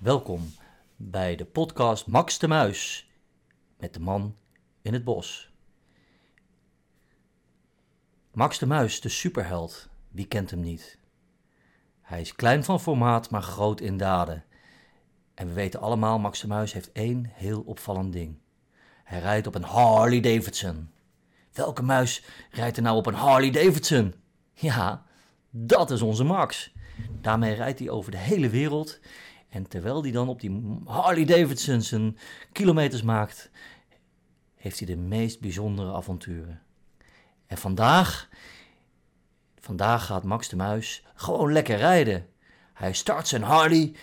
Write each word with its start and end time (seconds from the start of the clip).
Welkom 0.00 0.52
bij 0.96 1.36
de 1.36 1.44
podcast 1.44 2.06
Max 2.06 2.38
de 2.38 2.48
Muis 2.48 3.10
met 3.78 3.94
de 3.94 4.00
man 4.00 4.36
in 4.82 4.92
het 4.92 5.04
bos. 5.04 5.52
Max 8.32 8.58
de 8.58 8.66
Muis, 8.66 9.00
de 9.00 9.08
superheld, 9.08 9.88
wie 10.08 10.26
kent 10.26 10.50
hem 10.50 10.60
niet? 10.60 10.98
Hij 12.00 12.20
is 12.20 12.34
klein 12.34 12.64
van 12.64 12.80
formaat, 12.80 13.30
maar 13.30 13.42
groot 13.42 13.80
in 13.80 13.96
daden. 13.96 14.44
En 15.34 15.46
we 15.46 15.52
weten 15.52 15.80
allemaal, 15.80 16.18
Max 16.18 16.40
de 16.40 16.46
Muis 16.46 16.72
heeft 16.72 16.92
één 16.92 17.24
heel 17.24 17.60
opvallend 17.60 18.12
ding. 18.12 18.38
Hij 19.04 19.20
rijdt 19.20 19.46
op 19.46 19.54
een 19.54 19.62
Harley 19.64 20.20
Davidson. 20.20 20.90
Welke 21.52 21.82
muis 21.82 22.24
rijdt 22.50 22.76
er 22.76 22.82
nou 22.82 22.96
op 22.96 23.06
een 23.06 23.14
Harley 23.14 23.50
Davidson? 23.50 24.14
Ja, 24.52 25.04
dat 25.50 25.90
is 25.90 26.02
onze 26.02 26.24
Max. 26.24 26.72
Daarmee 27.20 27.54
rijdt 27.54 27.78
hij 27.78 27.90
over 27.90 28.10
de 28.10 28.18
hele 28.18 28.48
wereld. 28.48 29.00
En 29.50 29.68
terwijl 29.68 30.02
hij 30.02 30.12
dan 30.12 30.28
op 30.28 30.40
die 30.40 30.80
Harley 30.84 31.24
Davidson 31.24 31.80
zijn 31.80 32.18
kilometers 32.52 33.02
maakt, 33.02 33.50
heeft 34.54 34.78
hij 34.78 34.86
de 34.86 34.96
meest 34.96 35.40
bijzondere 35.40 35.92
avonturen. 35.92 36.62
En 37.46 37.58
vandaag, 37.58 38.28
vandaag 39.60 40.06
gaat 40.06 40.24
Max 40.24 40.48
de 40.48 40.56
Muis 40.56 41.04
gewoon 41.14 41.52
lekker 41.52 41.76
rijden. 41.76 42.26
Hij 42.72 42.92
start 42.92 43.28
zijn 43.28 43.42
Harley 43.42 43.94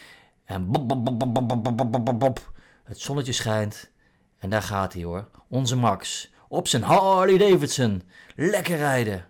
en 0.45 0.71
bop, 0.71 0.87
bop, 0.87 2.19
bop, 2.19 2.51
het 2.83 2.99
zonnetje 2.99 3.33
schijnt. 3.33 3.91
En 4.37 4.49
daar 4.49 4.61
gaat 4.61 4.93
hij 4.93 5.03
hoor, 5.03 5.29
onze 5.47 5.75
Max, 5.75 6.31
op 6.47 6.67
zijn 6.67 6.83
Harley 6.83 7.37
Davidson. 7.37 8.03
Lekker 8.35 8.77
rijden. 8.77 9.27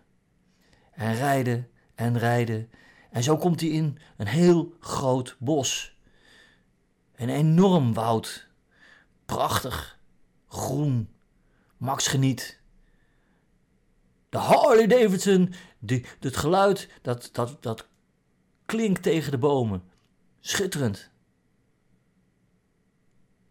En 0.92 1.16
rijden 1.16 1.70
en 1.96 2.18
rijden. 2.18 2.70
En 3.12 3.24
zo 3.24 3.38
komt 3.38 3.60
hij 3.60 3.70
in 3.70 4.00
een 4.18 4.28
heel 4.28 4.74
groot 4.80 5.36
bos. 5.40 5.97
Een 7.18 7.30
enorm 7.30 7.94
woud. 7.94 8.48
Prachtig. 9.26 10.00
Groen. 10.48 11.10
Max 11.78 12.08
geniet. 12.08 12.62
De 14.30 14.38
Harley 14.38 14.88
Davidson, 14.88 15.54
die, 15.80 16.06
het 16.20 16.38
geluid, 16.38 16.90
dat, 17.02 17.30
dat, 17.32 17.64
dat 17.64 17.88
klinkt 18.66 19.04
tegen 19.04 19.32
de 19.32 19.38
bomen. 19.38 19.84
Schitterend. 20.40 21.10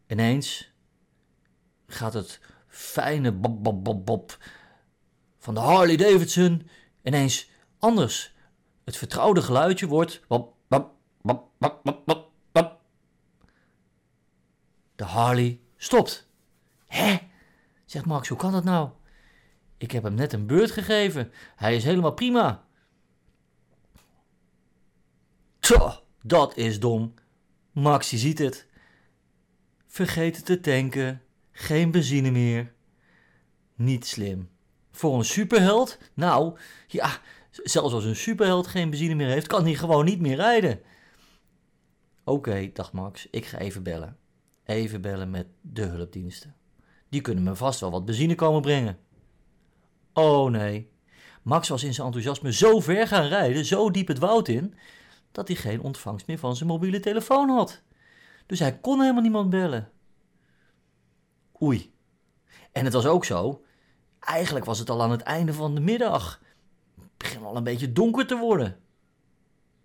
Ineens 0.07 0.73
gaat 1.87 2.15
het 2.15 2.41
fijne 2.69 3.33
bob, 3.33 3.63
bob, 3.63 3.85
bob, 3.85 4.07
bob 4.07 4.39
van 5.39 5.55
de 5.55 5.61
Harley 5.61 5.97
Davidson 5.97 6.69
ineens 7.03 7.51
anders. 7.79 8.35
Het 8.85 8.97
vertrouwde 8.97 9.43
geluidje 9.43 9.87
wordt 9.87 10.23
bob, 10.29 10.55
bob, 10.69 10.93
bob, 11.23 11.49
bob, 11.59 12.03
bob. 12.05 12.26
De 14.97 15.05
Harley 15.05 15.61
stopt. 15.77 16.29
Hè? 16.87 17.17
Zegt 17.85 18.07
Max, 18.07 18.29
hoe 18.29 18.39
kan 18.39 18.53
dat 18.53 18.65
nou? 18.65 18.91
Ik 19.77 19.91
heb 19.91 20.03
hem 20.03 20.15
net 20.15 20.33
een 20.33 20.47
beurt 20.47 20.71
gegeven. 20.71 21.33
Hij 21.57 21.77
is 21.77 21.85
helemaal 21.85 22.13
prima. 22.13 22.65
Tja, 25.59 26.01
dat 26.23 26.57
is 26.57 26.81
dom. 26.81 27.15
Max, 27.73 28.11
je 28.11 28.19
ziet 28.19 28.39
het. 28.39 28.67
Vergeten 29.87 30.45
te 30.45 30.61
tanken. 30.61 31.23
Geen 31.53 31.91
benzine 31.91 32.31
meer. 32.31 32.73
Niet 33.75 34.07
slim. 34.07 34.51
Voor 34.91 35.19
een 35.19 35.25
superheld? 35.25 35.99
Nou, 36.15 36.59
ja, 36.87 37.21
zelfs 37.51 37.95
als 37.95 38.05
een 38.05 38.17
superheld 38.17 38.67
geen 38.67 38.91
benzine 38.91 39.15
meer 39.15 39.29
heeft, 39.29 39.47
kan 39.47 39.65
hij 39.65 39.75
gewoon 39.75 40.05
niet 40.05 40.21
meer 40.21 40.37
rijden. 40.37 40.81
Oké, 42.25 42.71
dacht 42.73 42.93
Max, 42.93 43.27
ik 43.31 43.47
ga 43.47 43.59
even 43.59 43.83
bellen. 43.83 44.19
Even 44.67 45.01
bellen 45.01 45.31
met 45.31 45.47
de 45.61 45.83
hulpdiensten. 45.83 46.55
Die 47.09 47.21
kunnen 47.21 47.45
me 47.45 47.55
vast 47.55 47.81
wel 47.81 47.91
wat 47.91 48.05
benzine 48.05 48.35
komen 48.35 48.63
brengen. 48.63 48.99
Oh 50.13 50.51
nee. 50.51 50.91
Max 51.43 51.69
was 51.69 51.85
in 51.85 51.95
zijn 51.95 52.07
enthousiasme 52.07 52.53
zo 52.53 52.81
ver 52.81 53.07
gaan 53.07 53.27
rijden, 53.27 53.65
zo 53.65 53.91
diep 53.91 54.09
het 54.09 54.19
woud 54.19 54.49
in, 54.49 54.75
dat 55.33 55.49
hij 55.49 55.57
geen 55.57 55.81
ontvangst 55.81 56.27
meer 56.27 56.39
van 56.39 56.57
zijn 56.57 56.69
mobiele 56.69 57.01
telefoon 57.01 57.49
had. 57.49 57.83
Dus 58.47 58.59
hij 58.59 58.79
kon 58.79 59.01
helemaal 59.01 59.23
niemand 59.23 59.51
bellen. 59.51 59.91
Oei. 61.63 61.95
En 62.73 62.85
het 62.85 62.93
was 62.93 63.07
ook 63.07 63.25
zo. 63.25 63.65
Eigenlijk 64.21 64.65
was 64.65 64.79
het 64.79 64.91
al 64.91 65.03
aan 65.03 65.11
het 65.11 65.21
einde 65.21 65.53
van 65.53 65.75
de 65.75 65.81
middag. 65.81 66.43
Het 67.01 67.11
begint 67.17 67.45
al 67.45 67.57
een 67.57 67.65
beetje 67.65 67.93
donker 67.93 68.27
te 68.27 68.37
worden. 68.37 68.81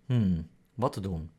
Hmm, 0.06 0.48
wat 0.74 0.92
te 0.92 1.00
doen? 1.00 1.30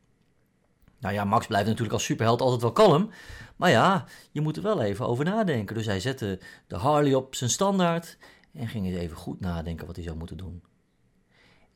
Nou 1.04 1.16
ja, 1.16 1.24
Max 1.24 1.48
blijft 1.48 1.68
natuurlijk 1.68 1.94
als 1.94 2.04
superheld 2.04 2.42
altijd 2.42 2.62
wel 2.62 2.72
kalm. 2.72 3.10
Maar 3.56 3.70
ja, 3.70 4.06
je 4.32 4.42
moet 4.42 4.58
er 4.58 4.64
wel 4.64 4.82
even 4.82 5.08
over 5.08 5.26
nadenken. 5.26 5.76
Dus 5.76 5.86
hij 5.86 6.00
zette 6.00 6.40
de 6.68 6.76
Harley 6.76 7.14
op 7.14 7.36
zijn 7.36 7.50
standaard 7.50 8.18
en 8.54 8.68
ging 8.68 8.86
eens 8.86 8.98
even 8.98 9.18
goed 9.18 9.40
nadenken 9.40 9.86
wat 9.88 9.96
hij 9.96 10.06
zou 10.06 10.18
moeten 10.18 10.38
doen. 10.38 10.64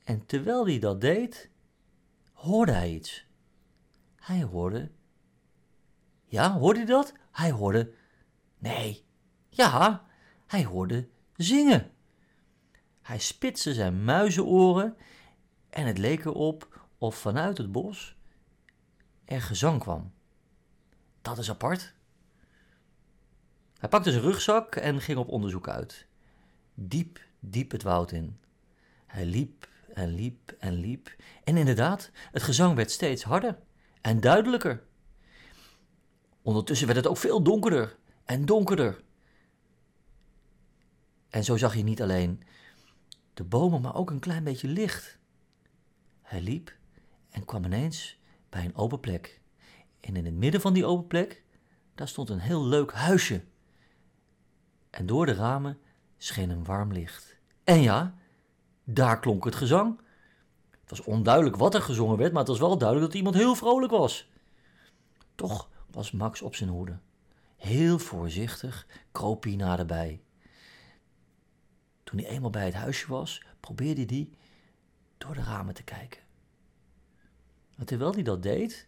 En 0.03 0.25
terwijl 0.25 0.65
hij 0.65 0.79
dat 0.79 1.01
deed, 1.01 1.49
hoorde 2.33 2.71
hij 2.71 2.91
iets. 2.91 3.25
Hij 4.15 4.43
hoorde. 4.43 4.91
Ja, 6.25 6.57
hoorde 6.57 6.79
hij 6.79 6.87
dat? 6.87 7.13
Hij 7.31 7.51
hoorde. 7.51 7.93
Nee. 8.57 9.05
Ja, 9.49 10.05
hij 10.45 10.65
hoorde 10.65 11.07
zingen. 11.35 11.91
Hij 13.01 13.19
spitste 13.19 13.73
zijn 13.73 14.03
muizenoren 14.03 14.95
en 15.69 15.85
het 15.85 15.97
leek 15.97 16.25
erop 16.25 16.87
of 16.97 17.15
vanuit 17.15 17.57
het 17.57 17.71
bos 17.71 18.16
er 19.27 19.41
gezang 19.41 19.79
kwam. 19.79 20.13
Dat 21.21 21.37
is 21.37 21.49
apart. 21.49 21.93
Hij 23.77 23.89
pakte 23.89 24.11
zijn 24.11 24.23
rugzak 24.23 24.75
en 24.75 25.01
ging 25.01 25.17
op 25.17 25.27
onderzoek 25.27 25.67
uit. 25.67 26.07
Diep, 26.73 27.21
diep 27.39 27.71
het 27.71 27.83
woud 27.83 28.11
in. 28.11 28.39
Hij 29.05 29.25
liep 29.25 29.67
en 29.93 30.09
liep 30.09 30.55
en 30.59 30.73
liep. 30.73 31.15
En 31.43 31.57
inderdaad, 31.57 32.11
het 32.31 32.43
gezang 32.43 32.75
werd 32.75 32.91
steeds 32.91 33.23
harder 33.23 33.59
en 34.01 34.19
duidelijker. 34.19 34.83
Ondertussen 36.41 36.87
werd 36.87 36.99
het 36.99 37.07
ook 37.07 37.17
veel 37.17 37.43
donkerder 37.43 37.97
en 38.25 38.45
donkerder. 38.45 39.03
En 41.29 41.43
zo 41.43 41.57
zag 41.57 41.73
hij 41.73 41.83
niet 41.83 42.01
alleen 42.01 42.43
de 43.33 43.43
bomen, 43.43 43.81
maar 43.81 43.95
ook 43.95 44.09
een 44.09 44.19
klein 44.19 44.43
beetje 44.43 44.67
licht. 44.67 45.17
Hij 46.21 46.41
liep 46.41 46.75
en 47.29 47.45
kwam 47.45 47.65
ineens 47.65 48.17
bij 48.57 48.65
een 48.65 48.75
open 48.75 48.99
plek. 48.99 49.41
En 49.99 50.15
in 50.15 50.25
het 50.25 50.33
midden 50.33 50.61
van 50.61 50.73
die 50.73 50.85
open 50.85 51.07
plek, 51.07 51.43
daar 51.95 52.07
stond 52.07 52.29
een 52.29 52.39
heel 52.39 52.65
leuk 52.65 52.93
huisje. 52.93 53.43
En 54.89 55.05
door 55.05 55.25
de 55.25 55.33
ramen 55.33 55.79
scheen 56.17 56.49
een 56.49 56.63
warm 56.63 56.91
licht. 56.91 57.37
En 57.63 57.81
ja, 57.81 58.15
daar 58.83 59.19
klonk 59.19 59.45
het 59.45 59.55
gezang. 59.55 59.99
Het 60.81 60.89
was 60.89 61.01
onduidelijk 61.01 61.55
wat 61.55 61.73
er 61.73 61.81
gezongen 61.81 62.17
werd, 62.17 62.31
maar 62.31 62.39
het 62.39 62.49
was 62.49 62.59
wel 62.59 62.77
duidelijk 62.77 63.07
dat 63.07 63.17
iemand 63.17 63.35
heel 63.35 63.55
vrolijk 63.55 63.91
was. 63.91 64.31
Toch 65.35 65.69
was 65.91 66.11
Max 66.11 66.41
op 66.41 66.55
zijn 66.55 66.69
hoede. 66.69 66.99
Heel 67.55 67.99
voorzichtig 67.99 68.87
kroop 69.11 69.43
hij 69.43 69.55
naderbij. 69.55 70.21
Toen 72.03 72.19
hij 72.19 72.27
eenmaal 72.27 72.49
bij 72.49 72.65
het 72.65 72.73
huisje 72.73 73.07
was, 73.07 73.43
probeerde 73.59 74.05
hij 74.05 74.29
door 75.17 75.33
de 75.33 75.43
ramen 75.43 75.73
te 75.73 75.83
kijken. 75.83 76.26
Maar 77.77 77.85
terwijl 77.85 78.13
hij 78.13 78.23
dat 78.23 78.43
deed, 78.43 78.87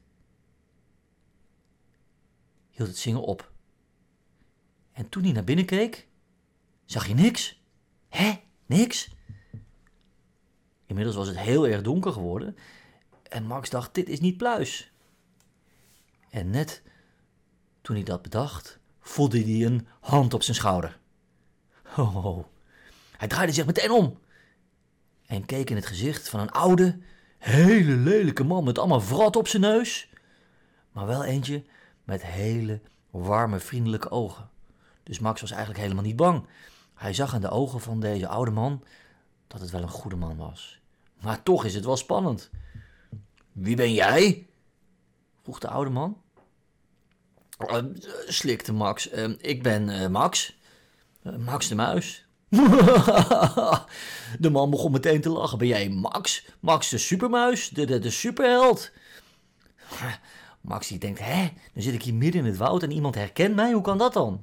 hield 2.69 2.87
het 2.87 2.97
zingen 2.97 3.21
op. 3.21 3.51
En 4.91 5.09
toen 5.09 5.23
hij 5.23 5.31
naar 5.31 5.43
binnen 5.43 5.65
keek, 5.65 6.07
zag 6.85 7.05
hij 7.05 7.13
niks. 7.13 7.61
Hé, 8.07 8.41
niks? 8.65 9.09
Inmiddels 10.85 11.15
was 11.15 11.27
het 11.27 11.37
heel 11.37 11.67
erg 11.67 11.81
donker 11.81 12.11
geworden 12.11 12.55
en 13.23 13.45
Max 13.45 13.69
dacht, 13.69 13.93
dit 13.93 14.09
is 14.09 14.19
niet 14.19 14.37
pluis. 14.37 14.91
En 16.29 16.49
net 16.49 16.81
toen 17.81 17.95
hij 17.95 18.05
dat 18.05 18.21
bedacht, 18.21 18.79
voelde 18.99 19.41
hij 19.41 19.65
een 19.65 19.87
hand 19.99 20.33
op 20.33 20.43
zijn 20.43 20.55
schouder. 20.55 20.99
Oh, 21.97 22.45
hij 23.17 23.27
draaide 23.27 23.53
zich 23.53 23.65
meteen 23.65 23.91
om 23.91 24.19
en 25.25 25.45
keek 25.45 25.69
in 25.69 25.75
het 25.75 25.85
gezicht 25.85 26.29
van 26.29 26.39
een 26.39 26.51
oude, 26.51 26.99
hele 27.39 27.95
lelijke 27.95 28.43
man 28.43 28.63
met 28.63 28.77
allemaal 28.77 29.01
vrat 29.01 29.35
op 29.35 29.47
zijn 29.47 29.61
neus, 29.61 30.09
maar 30.91 31.05
wel 31.05 31.23
eentje 31.23 31.63
met 32.03 32.25
hele 32.25 32.81
warme, 33.09 33.59
vriendelijke 33.59 34.09
ogen. 34.09 34.49
Dus 35.03 35.19
Max 35.19 35.41
was 35.41 35.51
eigenlijk 35.51 35.81
helemaal 35.81 36.03
niet 36.03 36.15
bang. 36.15 36.45
Hij 36.93 37.13
zag 37.13 37.33
aan 37.33 37.41
de 37.41 37.49
ogen 37.49 37.79
van 37.79 37.99
deze 37.99 38.27
oude 38.27 38.51
man 38.51 38.83
dat 39.47 39.61
het 39.61 39.69
wel 39.69 39.81
een 39.81 39.89
goede 39.89 40.15
man 40.15 40.37
was. 40.37 40.79
Maar 41.21 41.43
toch 41.43 41.65
is 41.65 41.75
het 41.75 41.85
wel 41.85 41.97
spannend. 41.97 42.49
Wie 43.51 43.75
ben 43.75 43.93
jij? 43.93 44.47
vroeg 45.41 45.59
de 45.59 45.67
oude 45.67 45.89
man. 45.89 46.21
Uh, 47.59 47.77
slikte 48.27 48.73
Max. 48.73 49.13
Uh, 49.13 49.29
ik 49.37 49.63
ben 49.63 49.89
uh, 49.89 50.07
Max. 50.07 50.59
Max 51.37 51.67
de 51.67 51.75
Muis. 51.75 52.27
De 54.39 54.49
man 54.51 54.69
begon 54.69 54.91
meteen 54.91 55.21
te 55.21 55.29
lachen. 55.29 55.57
Ben 55.57 55.67
jij 55.67 55.89
Max? 55.89 56.45
Max 56.59 56.89
de 56.89 56.97
supermuis? 56.97 57.69
De, 57.69 57.85
de, 57.85 57.99
de 57.99 58.09
superheld? 58.09 58.91
Max 60.61 60.87
die 60.87 60.97
denkt, 60.97 61.19
hè, 61.19 61.49
dan 61.73 61.83
zit 61.83 61.93
ik 61.93 62.03
hier 62.03 62.13
midden 62.13 62.41
in 62.41 62.47
het 62.47 62.57
woud 62.57 62.83
en 62.83 62.91
iemand 62.91 63.15
herkent 63.15 63.55
mij, 63.55 63.71
hoe 63.71 63.81
kan 63.81 63.97
dat 63.97 64.13
dan? 64.13 64.41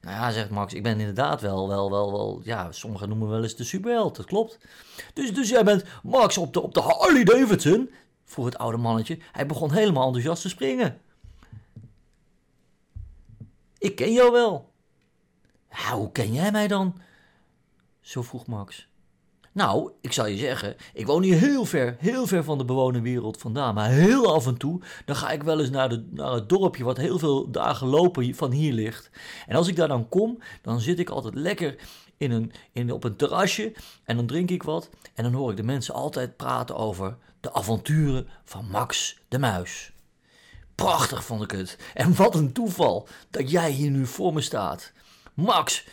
Nou 0.00 0.16
ja, 0.16 0.30
zegt 0.30 0.50
Max, 0.50 0.74
ik 0.74 0.82
ben 0.82 1.00
inderdaad 1.00 1.40
wel, 1.40 1.68
wel, 1.68 1.90
wel, 1.90 2.12
wel, 2.12 2.40
ja, 2.44 2.72
sommigen 2.72 3.08
noemen 3.08 3.26
me 3.26 3.32
wel 3.34 3.42
eens 3.42 3.56
de 3.56 3.64
superheld, 3.64 4.16
dat 4.16 4.26
klopt. 4.26 4.58
Dus, 5.14 5.34
dus 5.34 5.48
jij 5.48 5.64
bent 5.64 5.84
Max 6.02 6.38
op 6.38 6.52
de, 6.52 6.60
op 6.60 6.74
de 6.74 6.80
Harley 6.80 7.24
Davidson? 7.24 7.90
vroeg 8.24 8.44
het 8.44 8.58
oude 8.58 8.76
mannetje. 8.76 9.18
Hij 9.32 9.46
begon 9.46 9.72
helemaal 9.72 10.06
enthousiast 10.06 10.42
te 10.42 10.48
springen. 10.48 11.00
Ik 13.78 13.96
ken 13.96 14.12
jou 14.12 14.32
wel. 14.32 14.70
Hoe 15.92 16.12
ken 16.12 16.32
jij 16.32 16.50
mij 16.50 16.68
dan? 16.68 17.00
Zo 18.00 18.22
vroeg 18.22 18.46
Max. 18.46 18.88
Nou, 19.52 19.90
ik 20.00 20.12
zal 20.12 20.26
je 20.26 20.36
zeggen, 20.36 20.76
ik 20.94 21.06
woon 21.06 21.22
hier 21.22 21.38
heel 21.38 21.64
ver, 21.64 21.96
heel 21.98 22.26
ver 22.26 22.44
van 22.44 22.58
de 22.58 22.64
bewoonde 22.64 23.00
wereld 23.00 23.38
vandaan. 23.38 23.74
Maar 23.74 23.90
heel 23.90 24.34
af 24.34 24.46
en 24.46 24.56
toe, 24.56 24.80
dan 25.04 25.16
ga 25.16 25.30
ik 25.30 25.42
wel 25.42 25.60
eens 25.60 25.70
naar, 25.70 25.88
de, 25.88 26.06
naar 26.10 26.32
het 26.32 26.48
dorpje 26.48 26.84
wat 26.84 26.96
heel 26.96 27.18
veel 27.18 27.50
dagen 27.50 27.86
lopen 27.86 28.34
van 28.34 28.52
hier 28.52 28.72
ligt. 28.72 29.10
En 29.46 29.56
als 29.56 29.68
ik 29.68 29.76
daar 29.76 29.88
dan 29.88 30.08
kom, 30.08 30.38
dan 30.62 30.80
zit 30.80 30.98
ik 30.98 31.10
altijd 31.10 31.34
lekker 31.34 31.76
in 32.16 32.30
een, 32.30 32.52
in, 32.72 32.92
op 32.92 33.04
een 33.04 33.16
terrasje 33.16 33.72
en 34.04 34.16
dan 34.16 34.26
drink 34.26 34.50
ik 34.50 34.62
wat. 34.62 34.90
En 35.14 35.24
dan 35.24 35.32
hoor 35.32 35.50
ik 35.50 35.56
de 35.56 35.62
mensen 35.62 35.94
altijd 35.94 36.36
praten 36.36 36.76
over 36.76 37.16
de 37.40 37.52
avonturen 37.52 38.28
van 38.44 38.68
Max 38.70 39.18
de 39.28 39.38
Muis. 39.38 39.92
Prachtig 40.74 41.24
vond 41.24 41.42
ik 41.42 41.50
het. 41.50 41.78
En 41.94 42.16
wat 42.16 42.34
een 42.34 42.52
toeval 42.52 43.08
dat 43.30 43.50
jij 43.50 43.70
hier 43.70 43.90
nu 43.90 44.06
voor 44.06 44.32
me 44.32 44.40
staat. 44.40 44.92
Max, 45.34 45.86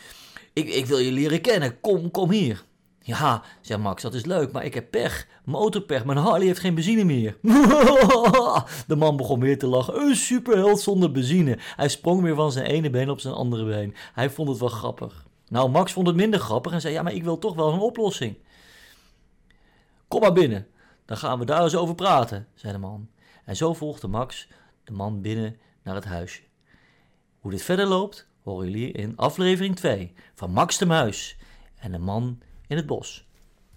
ik, 0.58 0.68
ik 0.68 0.86
wil 0.86 0.98
je 0.98 1.12
leren 1.12 1.40
kennen. 1.40 1.80
Kom, 1.80 2.10
kom 2.10 2.30
hier. 2.30 2.64
Ja, 3.00 3.42
zei 3.60 3.82
Max, 3.82 4.02
dat 4.02 4.14
is 4.14 4.24
leuk, 4.24 4.52
maar 4.52 4.64
ik 4.64 4.74
heb 4.74 4.90
pech. 4.90 5.26
Motorpech, 5.44 6.04
mijn 6.04 6.18
Harley 6.18 6.46
heeft 6.46 6.60
geen 6.60 6.74
benzine 6.74 7.04
meer. 7.04 7.36
De 8.86 8.96
man 8.96 9.16
begon 9.16 9.40
weer 9.40 9.58
te 9.58 9.66
lachen. 9.66 10.00
Een 10.00 10.16
superheld 10.16 10.80
zonder 10.80 11.12
benzine. 11.12 11.58
Hij 11.60 11.88
sprong 11.88 12.22
weer 12.22 12.34
van 12.34 12.52
zijn 12.52 12.66
ene 12.66 12.90
been 12.90 13.10
op 13.10 13.20
zijn 13.20 13.34
andere 13.34 13.64
been. 13.64 13.94
Hij 14.12 14.30
vond 14.30 14.48
het 14.48 14.58
wel 14.58 14.68
grappig. 14.68 15.26
Nou, 15.48 15.70
Max 15.70 15.92
vond 15.92 16.06
het 16.06 16.16
minder 16.16 16.40
grappig 16.40 16.72
en 16.72 16.80
zei: 16.80 16.94
Ja, 16.94 17.02
maar 17.02 17.12
ik 17.12 17.24
wil 17.24 17.38
toch 17.38 17.54
wel 17.54 17.72
een 17.72 17.78
oplossing. 17.78 18.36
Kom 20.08 20.20
maar 20.20 20.32
binnen, 20.32 20.66
dan 21.04 21.16
gaan 21.16 21.38
we 21.38 21.44
daar 21.44 21.62
eens 21.62 21.76
over 21.76 21.94
praten, 21.94 22.46
zei 22.54 22.72
de 22.72 22.78
man. 22.78 23.08
En 23.44 23.56
zo 23.56 23.74
volgde 23.74 24.08
Max 24.08 24.48
de 24.84 24.92
man 24.92 25.20
binnen 25.20 25.56
naar 25.82 25.94
het 25.94 26.04
huisje. 26.04 26.42
Hoe 27.38 27.50
dit 27.50 27.62
verder 27.62 27.86
loopt, 27.86 28.28
horen 28.48 28.70
jullie 28.70 28.92
in 28.92 29.16
aflevering 29.16 29.76
2 29.76 30.12
van 30.34 30.50
Max 30.50 30.78
de 30.78 30.86
Muis 30.86 31.36
en 31.76 31.92
de 31.92 31.98
man 31.98 32.40
in 32.66 32.76
het 32.76 32.86
bos. 32.86 33.27